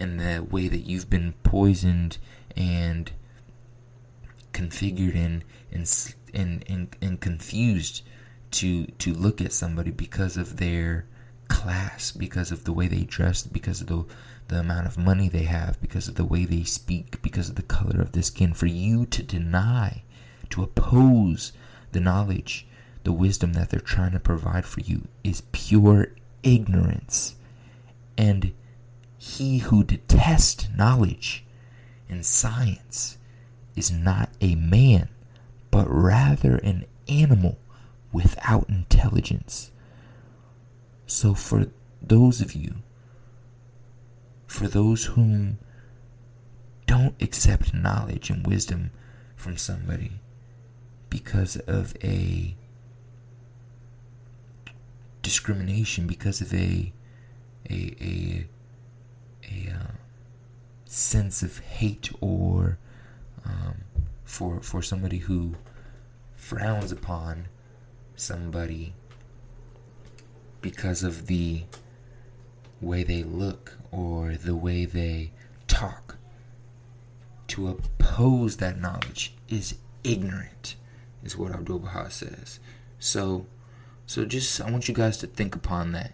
and 0.00 0.18
the 0.18 0.44
way 0.50 0.68
that 0.68 0.86
you've 0.86 1.10
been 1.10 1.34
poisoned 1.42 2.18
and 2.56 3.12
configured 4.52 5.16
and 5.16 5.44
and 5.72 6.64
and, 6.68 6.96
and, 7.00 7.20
confused 7.20 8.02
to 8.54 8.86
to 8.86 9.12
look 9.12 9.40
at 9.40 9.52
somebody 9.52 9.90
because 9.90 10.36
of 10.36 10.56
their 10.56 11.06
class, 11.48 12.10
because 12.10 12.50
of 12.50 12.64
the 12.64 12.72
way 12.72 12.88
they 12.88 13.02
dress, 13.02 13.42
because 13.42 13.80
of 13.80 13.88
the 13.88 14.04
the 14.48 14.60
amount 14.60 14.86
of 14.86 14.98
money 14.98 15.28
they 15.28 15.44
have, 15.44 15.80
because 15.80 16.06
of 16.06 16.16
the 16.16 16.24
way 16.24 16.44
they 16.44 16.64
speak, 16.64 17.20
because 17.22 17.48
of 17.48 17.56
the 17.56 17.62
color 17.62 18.00
of 18.00 18.12
the 18.12 18.22
skin. 18.22 18.52
For 18.54 18.66
you 18.66 19.06
to 19.06 19.22
deny, 19.22 20.04
to 20.50 20.62
oppose 20.62 21.52
the 21.92 22.00
knowledge, 22.00 22.66
the 23.04 23.12
wisdom 23.12 23.54
that 23.54 23.70
they're 23.70 23.80
trying 23.80 24.12
to 24.12 24.20
provide 24.20 24.66
for 24.66 24.80
you 24.80 25.08
is 25.22 25.42
pure 25.52 26.08
ignorance. 26.42 27.36
And 28.16 28.52
he 29.18 29.58
who 29.58 29.82
detests 29.82 30.68
knowledge 30.76 31.44
and 32.08 32.24
science 32.24 33.16
is 33.74 33.90
not 33.90 34.28
a 34.40 34.54
man, 34.54 35.08
but 35.70 35.86
rather 35.88 36.56
an 36.56 36.84
animal 37.08 37.58
without 38.14 38.68
intelligence. 38.68 39.72
So, 41.04 41.34
for 41.34 41.66
those 42.00 42.40
of 42.40 42.54
you, 42.54 42.76
for 44.46 44.68
those 44.68 45.06
whom 45.06 45.58
don't 46.86 47.20
accept 47.20 47.74
knowledge 47.74 48.30
and 48.30 48.46
wisdom 48.46 48.92
from 49.34 49.56
somebody 49.56 50.12
because 51.10 51.56
of 51.56 51.94
a 52.04 52.54
discrimination, 55.20 56.06
because 56.06 56.40
of 56.40 56.54
a 56.54 56.92
a 57.68 57.96
a 58.00 58.46
a 59.50 59.72
uh, 59.72 59.92
sense 60.84 61.42
of 61.42 61.58
hate 61.58 62.10
or 62.20 62.78
um, 63.44 63.82
for 64.24 64.60
for 64.60 64.82
somebody 64.82 65.18
who 65.18 65.56
frowns 66.32 66.92
upon 66.92 67.48
somebody 68.16 68.94
because 70.60 71.02
of 71.02 71.26
the 71.26 71.64
way 72.80 73.02
they 73.02 73.22
look 73.22 73.78
or 73.90 74.34
the 74.34 74.56
way 74.56 74.84
they 74.84 75.32
talk. 75.66 76.16
To 77.48 77.68
oppose 77.68 78.56
that 78.56 78.80
knowledge 78.80 79.34
is 79.48 79.76
ignorant, 80.02 80.76
is 81.22 81.36
what 81.36 81.52
Abdul 81.52 81.80
Baha 81.80 82.10
says. 82.10 82.58
So, 82.98 83.46
so 84.06 84.24
just 84.24 84.60
I 84.60 84.70
want 84.70 84.88
you 84.88 84.94
guys 84.94 85.18
to 85.18 85.26
think 85.26 85.54
upon 85.54 85.92
that, 85.92 86.12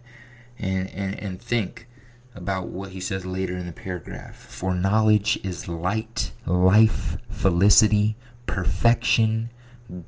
and 0.59 0.91
and 0.91 1.19
and 1.19 1.41
think 1.41 1.87
about 2.35 2.69
what 2.69 2.91
he 2.91 3.01
says 3.01 3.25
later 3.25 3.57
in 3.57 3.67
the 3.67 3.73
paragraph. 3.73 4.37
For 4.37 4.75
knowledge 4.75 5.39
is 5.43 5.69
light, 5.69 6.33
life, 6.47 7.17
felicity, 7.29 8.17
perfection, 8.47 9.51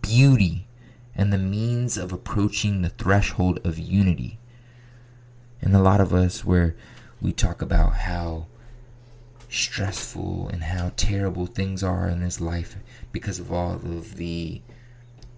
beauty, 0.03 0.67
and 1.23 1.33
the 1.33 1.39
means 1.39 1.97
of 1.97 2.13
approaching 2.13 2.83
the 2.83 2.89
threshold 2.89 3.61
of 3.65 3.79
unity. 3.79 4.41
And 5.61 5.73
a 5.73 5.81
lot 5.81 6.01
of 6.01 6.13
us, 6.13 6.45
where 6.45 6.75
we 7.21 7.33
talk 7.33 7.63
about 7.63 7.95
how 7.95 8.47
stressful 9.49 10.49
and 10.49 10.65
how 10.65 10.91
terrible 10.97 11.47
things 11.47 11.85
are 11.85 12.09
in 12.09 12.23
this 12.23 12.41
life 12.41 12.75
because 13.13 13.39
of 13.39 13.53
all 13.53 13.75
of 13.75 14.17
the 14.17 14.63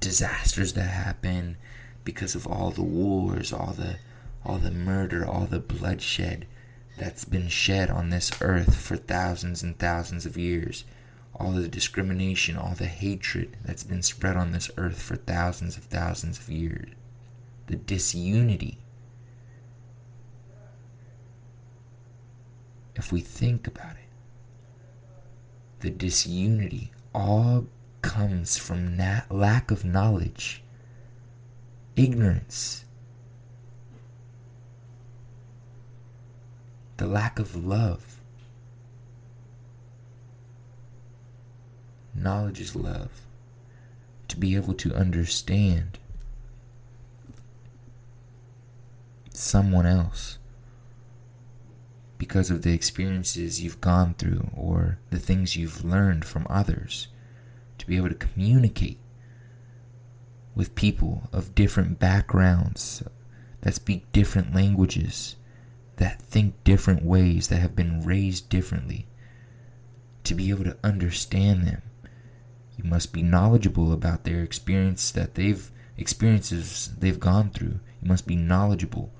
disasters 0.01 0.73
that 0.73 0.88
happen, 0.88 1.59
because 2.03 2.35
of 2.35 2.47
all 2.47 2.70
the 2.70 2.83
wars, 2.83 3.53
all 3.53 3.75
the 3.77 3.97
all 4.42 4.57
the 4.57 4.70
murder, 4.70 5.27
all 5.27 5.44
the 5.44 5.61
bloodshed 5.61 6.47
that's 6.97 7.27
been 7.27 7.49
shed 7.49 7.90
on 7.90 8.09
this 8.09 8.31
earth 8.40 8.75
for 8.75 8.97
thousands 8.97 9.62
and 9.62 9.79
thousands 9.79 10.25
of 10.25 10.38
years 10.38 10.85
all 11.37 11.53
the 11.53 11.68
discrimination, 11.68 12.57
all 12.57 12.75
the 12.75 12.87
hatred 12.87 13.57
that's 13.64 13.83
been 13.83 14.03
spread 14.03 14.37
on 14.37 14.53
this 14.53 14.70
earth 14.77 15.03
for 15.03 15.16
thousands 15.16 15.77
of 15.77 15.85
thousands 15.85 16.38
of 16.38 16.49
years, 16.49 16.90
the 17.66 17.77
disunity. 17.77 18.79
If 22.94 23.11
we 23.11 23.20
think 23.20 23.66
about 23.66 23.97
it, 23.97 23.99
the 25.81 25.90
disunity 25.90 26.92
all 27.14 27.66
comes 28.03 28.57
from 28.57 28.97
na- 28.97 29.23
lack 29.29 29.70
of 29.70 29.85
knowledge, 29.85 30.62
ignorance, 31.97 32.85
the 36.97 37.07
lack 37.07 37.40
of 37.40 37.57
love 37.57 38.20
Knowledge 42.14 42.61
is 42.61 42.77
love. 42.77 43.22
To 44.29 44.37
be 44.37 44.57
able 44.57 44.74
to 44.74 44.94
understand 44.94 45.98
someone 49.31 49.85
else 49.85 50.38
because 52.16 52.50
of 52.50 52.62
the 52.62 52.72
experiences 52.72 53.62
you've 53.62 53.81
gone 53.81 54.14
through 54.14 54.48
or 54.57 54.98
the 55.11 55.18
things 55.18 55.57
you've 55.57 55.85
learned 55.85 56.24
from 56.24 56.46
others. 56.48 57.09
To 57.79 57.87
be 57.87 57.96
able 57.96 58.09
to 58.09 58.14
communicate 58.14 58.98
with 60.55 60.74
people 60.74 61.29
of 61.33 61.55
different 61.55 61.98
backgrounds 61.98 63.03
that 63.62 63.74
speak 63.74 64.11
different 64.12 64.55
languages, 64.55 65.37
that 65.96 66.22
think 66.22 66.62
different 66.64 67.03
ways, 67.03 67.48
that 67.48 67.57
have 67.57 67.74
been 67.74 68.05
raised 68.05 68.48
differently. 68.48 69.07
To 70.24 70.35
be 70.35 70.50
able 70.50 70.64
to 70.64 70.79
understand 70.83 71.66
them 71.66 71.83
you 72.77 72.85
must 72.85 73.13
be 73.13 73.23
knowledgeable 73.23 73.93
about 73.93 74.25
their 74.25 74.43
experience 74.43 75.11
that 75.13 75.35
they've 75.35 75.71
experiences 75.97 76.91
they've 76.99 77.21
gone 77.21 77.51
through. 77.51 77.81
You 78.03 78.09
must 78.09 78.27
be 78.27 78.37
knowledgeable 78.37 79.13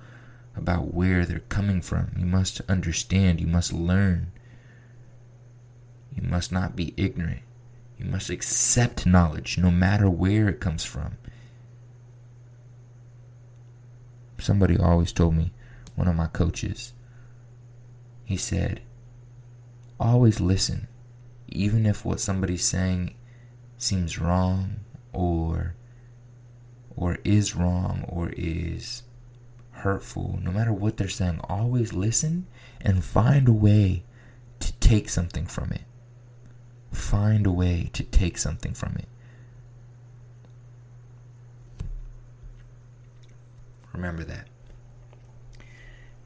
about 0.57 0.93
where 0.93 1.25
they're 1.25 1.40
coming 1.40 1.81
from. 1.81 2.12
You 2.19 2.27
must 2.27 2.61
understand. 2.69 3.40
You 3.40 3.47
must 3.47 3.73
learn. 3.73 4.33
You 6.14 6.23
must 6.23 6.53
not 6.53 6.77
be 6.77 6.95
ignorant. 6.97 7.43
You 7.99 8.07
must 8.07 8.31
accept 8.31 9.07
knowledge 9.07 9.57
no 9.57 9.71
matter 9.71 10.11
where 10.11 10.49
it 10.49 10.61
comes 10.61 10.85
from. 10.85 11.17
Somebody 14.38 14.77
always 14.77 15.12
told 15.12 15.35
me, 15.35 15.53
one 15.95 16.09
of 16.09 16.17
my 16.17 16.27
coaches, 16.27 16.93
he 18.25 18.37
said, 18.37 18.83
always 19.99 20.40
listen, 20.40 20.88
even 21.49 21.87
if 21.87 22.05
what 22.05 22.21
somebody's 22.21 22.64
saying 22.64 23.14
seems 23.85 24.18
wrong 24.18 24.81
or 25.12 25.75
or 26.97 27.18
is 27.25 27.55
wrong 27.55 28.05
or 28.09 28.31
is 28.37 29.03
hurtful, 29.73 30.38
no 30.42 30.51
matter 30.51 30.73
what 30.73 30.97
they're 30.97 31.09
saying, 31.09 31.40
always 31.44 31.92
listen 31.92 32.47
and 32.81 33.05
find 33.05 33.49
a 33.49 33.53
way 33.53 34.05
to 34.61 34.73
take 34.75 35.09
something 35.09 35.47
from 35.47 35.73
it. 35.73 35.83
Find 36.92 37.47
a 37.47 37.51
way 37.51 37.90
to 37.92 38.03
take 38.03 38.38
something 38.38 38.73
from 38.73 38.97
it. 38.97 39.09
Remember 43.92 44.25
that. 44.25 44.49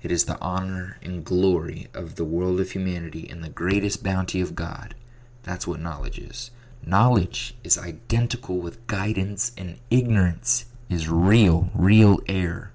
It 0.03 0.12
is 0.12 0.27
the 0.27 0.38
honor 0.40 0.99
and 1.03 1.25
glory 1.25 1.88
of 1.92 2.14
the 2.14 2.25
world 2.25 2.61
of 2.61 2.71
humanity 2.71 3.29
and 3.29 3.42
the 3.42 3.49
greatest 3.49 4.05
bounty 4.05 4.40
of 4.40 4.55
God. 4.55 4.94
That's 5.42 5.66
what 5.66 5.81
knowledge 5.81 6.18
is. 6.18 6.51
Knowledge 6.85 7.55
is 7.62 7.77
identical 7.77 8.59
with 8.59 8.87
guidance, 8.87 9.53
and 9.59 9.79
ignorance 9.91 10.67
is 10.88 11.09
real, 11.09 11.71
real 11.75 12.21
error. 12.29 12.73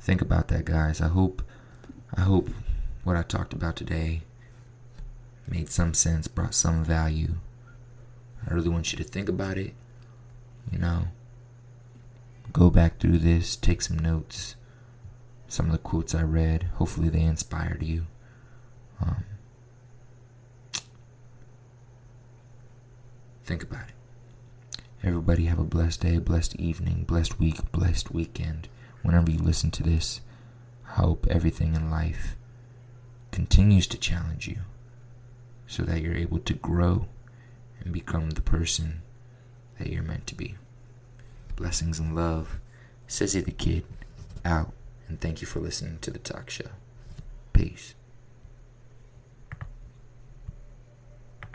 Think 0.00 0.20
about 0.20 0.48
that, 0.48 0.64
guys. 0.64 1.00
I 1.00 1.08
hope, 1.08 1.42
I 2.14 2.22
hope 2.22 2.48
what 3.04 3.16
I 3.16 3.22
talked 3.22 3.52
about 3.52 3.76
today 3.76 4.22
made 5.48 5.70
some 5.70 5.94
sense, 5.94 6.28
brought 6.28 6.54
some 6.54 6.84
value. 6.84 7.34
I 8.48 8.54
really 8.54 8.68
want 8.68 8.92
you 8.92 8.98
to 8.98 9.04
think 9.04 9.28
about 9.28 9.58
it. 9.58 9.74
You 10.70 10.78
know, 10.78 11.08
go 12.52 12.70
back 12.70 12.98
through 12.98 13.18
this, 13.18 13.56
take 13.56 13.82
some 13.82 13.98
notes. 13.98 14.56
Some 15.48 15.66
of 15.66 15.72
the 15.72 15.78
quotes 15.78 16.14
I 16.14 16.22
read, 16.22 16.68
hopefully 16.74 17.08
they 17.08 17.22
inspired 17.22 17.82
you. 17.82 18.06
Um, 19.00 19.24
think 23.44 23.62
about 23.62 23.88
it. 23.88 24.82
Everybody 25.02 25.46
have 25.46 25.58
a 25.58 25.64
blessed 25.64 26.02
day, 26.02 26.18
blessed 26.18 26.56
evening, 26.56 27.04
blessed 27.04 27.38
week, 27.38 27.72
blessed 27.72 28.12
weekend. 28.12 28.68
Whenever 29.02 29.30
you 29.30 29.38
listen 29.38 29.70
to 29.72 29.82
this, 29.82 30.20
hope 30.84 31.26
everything 31.30 31.74
in 31.74 31.90
life 31.90 32.36
continues 33.30 33.86
to 33.86 33.98
challenge 33.98 34.46
you 34.46 34.58
so 35.66 35.84
that 35.84 36.02
you're 36.02 36.14
able 36.14 36.40
to 36.40 36.52
grow 36.52 37.06
and 37.82 37.92
become 37.92 38.30
the 38.30 38.42
person 38.42 39.02
that 39.78 39.88
you're 39.88 40.02
meant 40.02 40.26
to 40.26 40.34
be. 40.34 40.56
Blessings 41.56 41.98
and 41.98 42.14
love. 42.14 42.60
Cizzy 43.08 43.44
the 43.44 43.52
Kid 43.52 43.84
out. 44.44 44.72
And 45.08 45.20
thank 45.20 45.40
you 45.40 45.46
for 45.46 45.60
listening 45.60 45.98
to 46.02 46.10
the 46.10 46.18
talk 46.18 46.50
show. 46.50 46.70
Peace. 47.52 47.94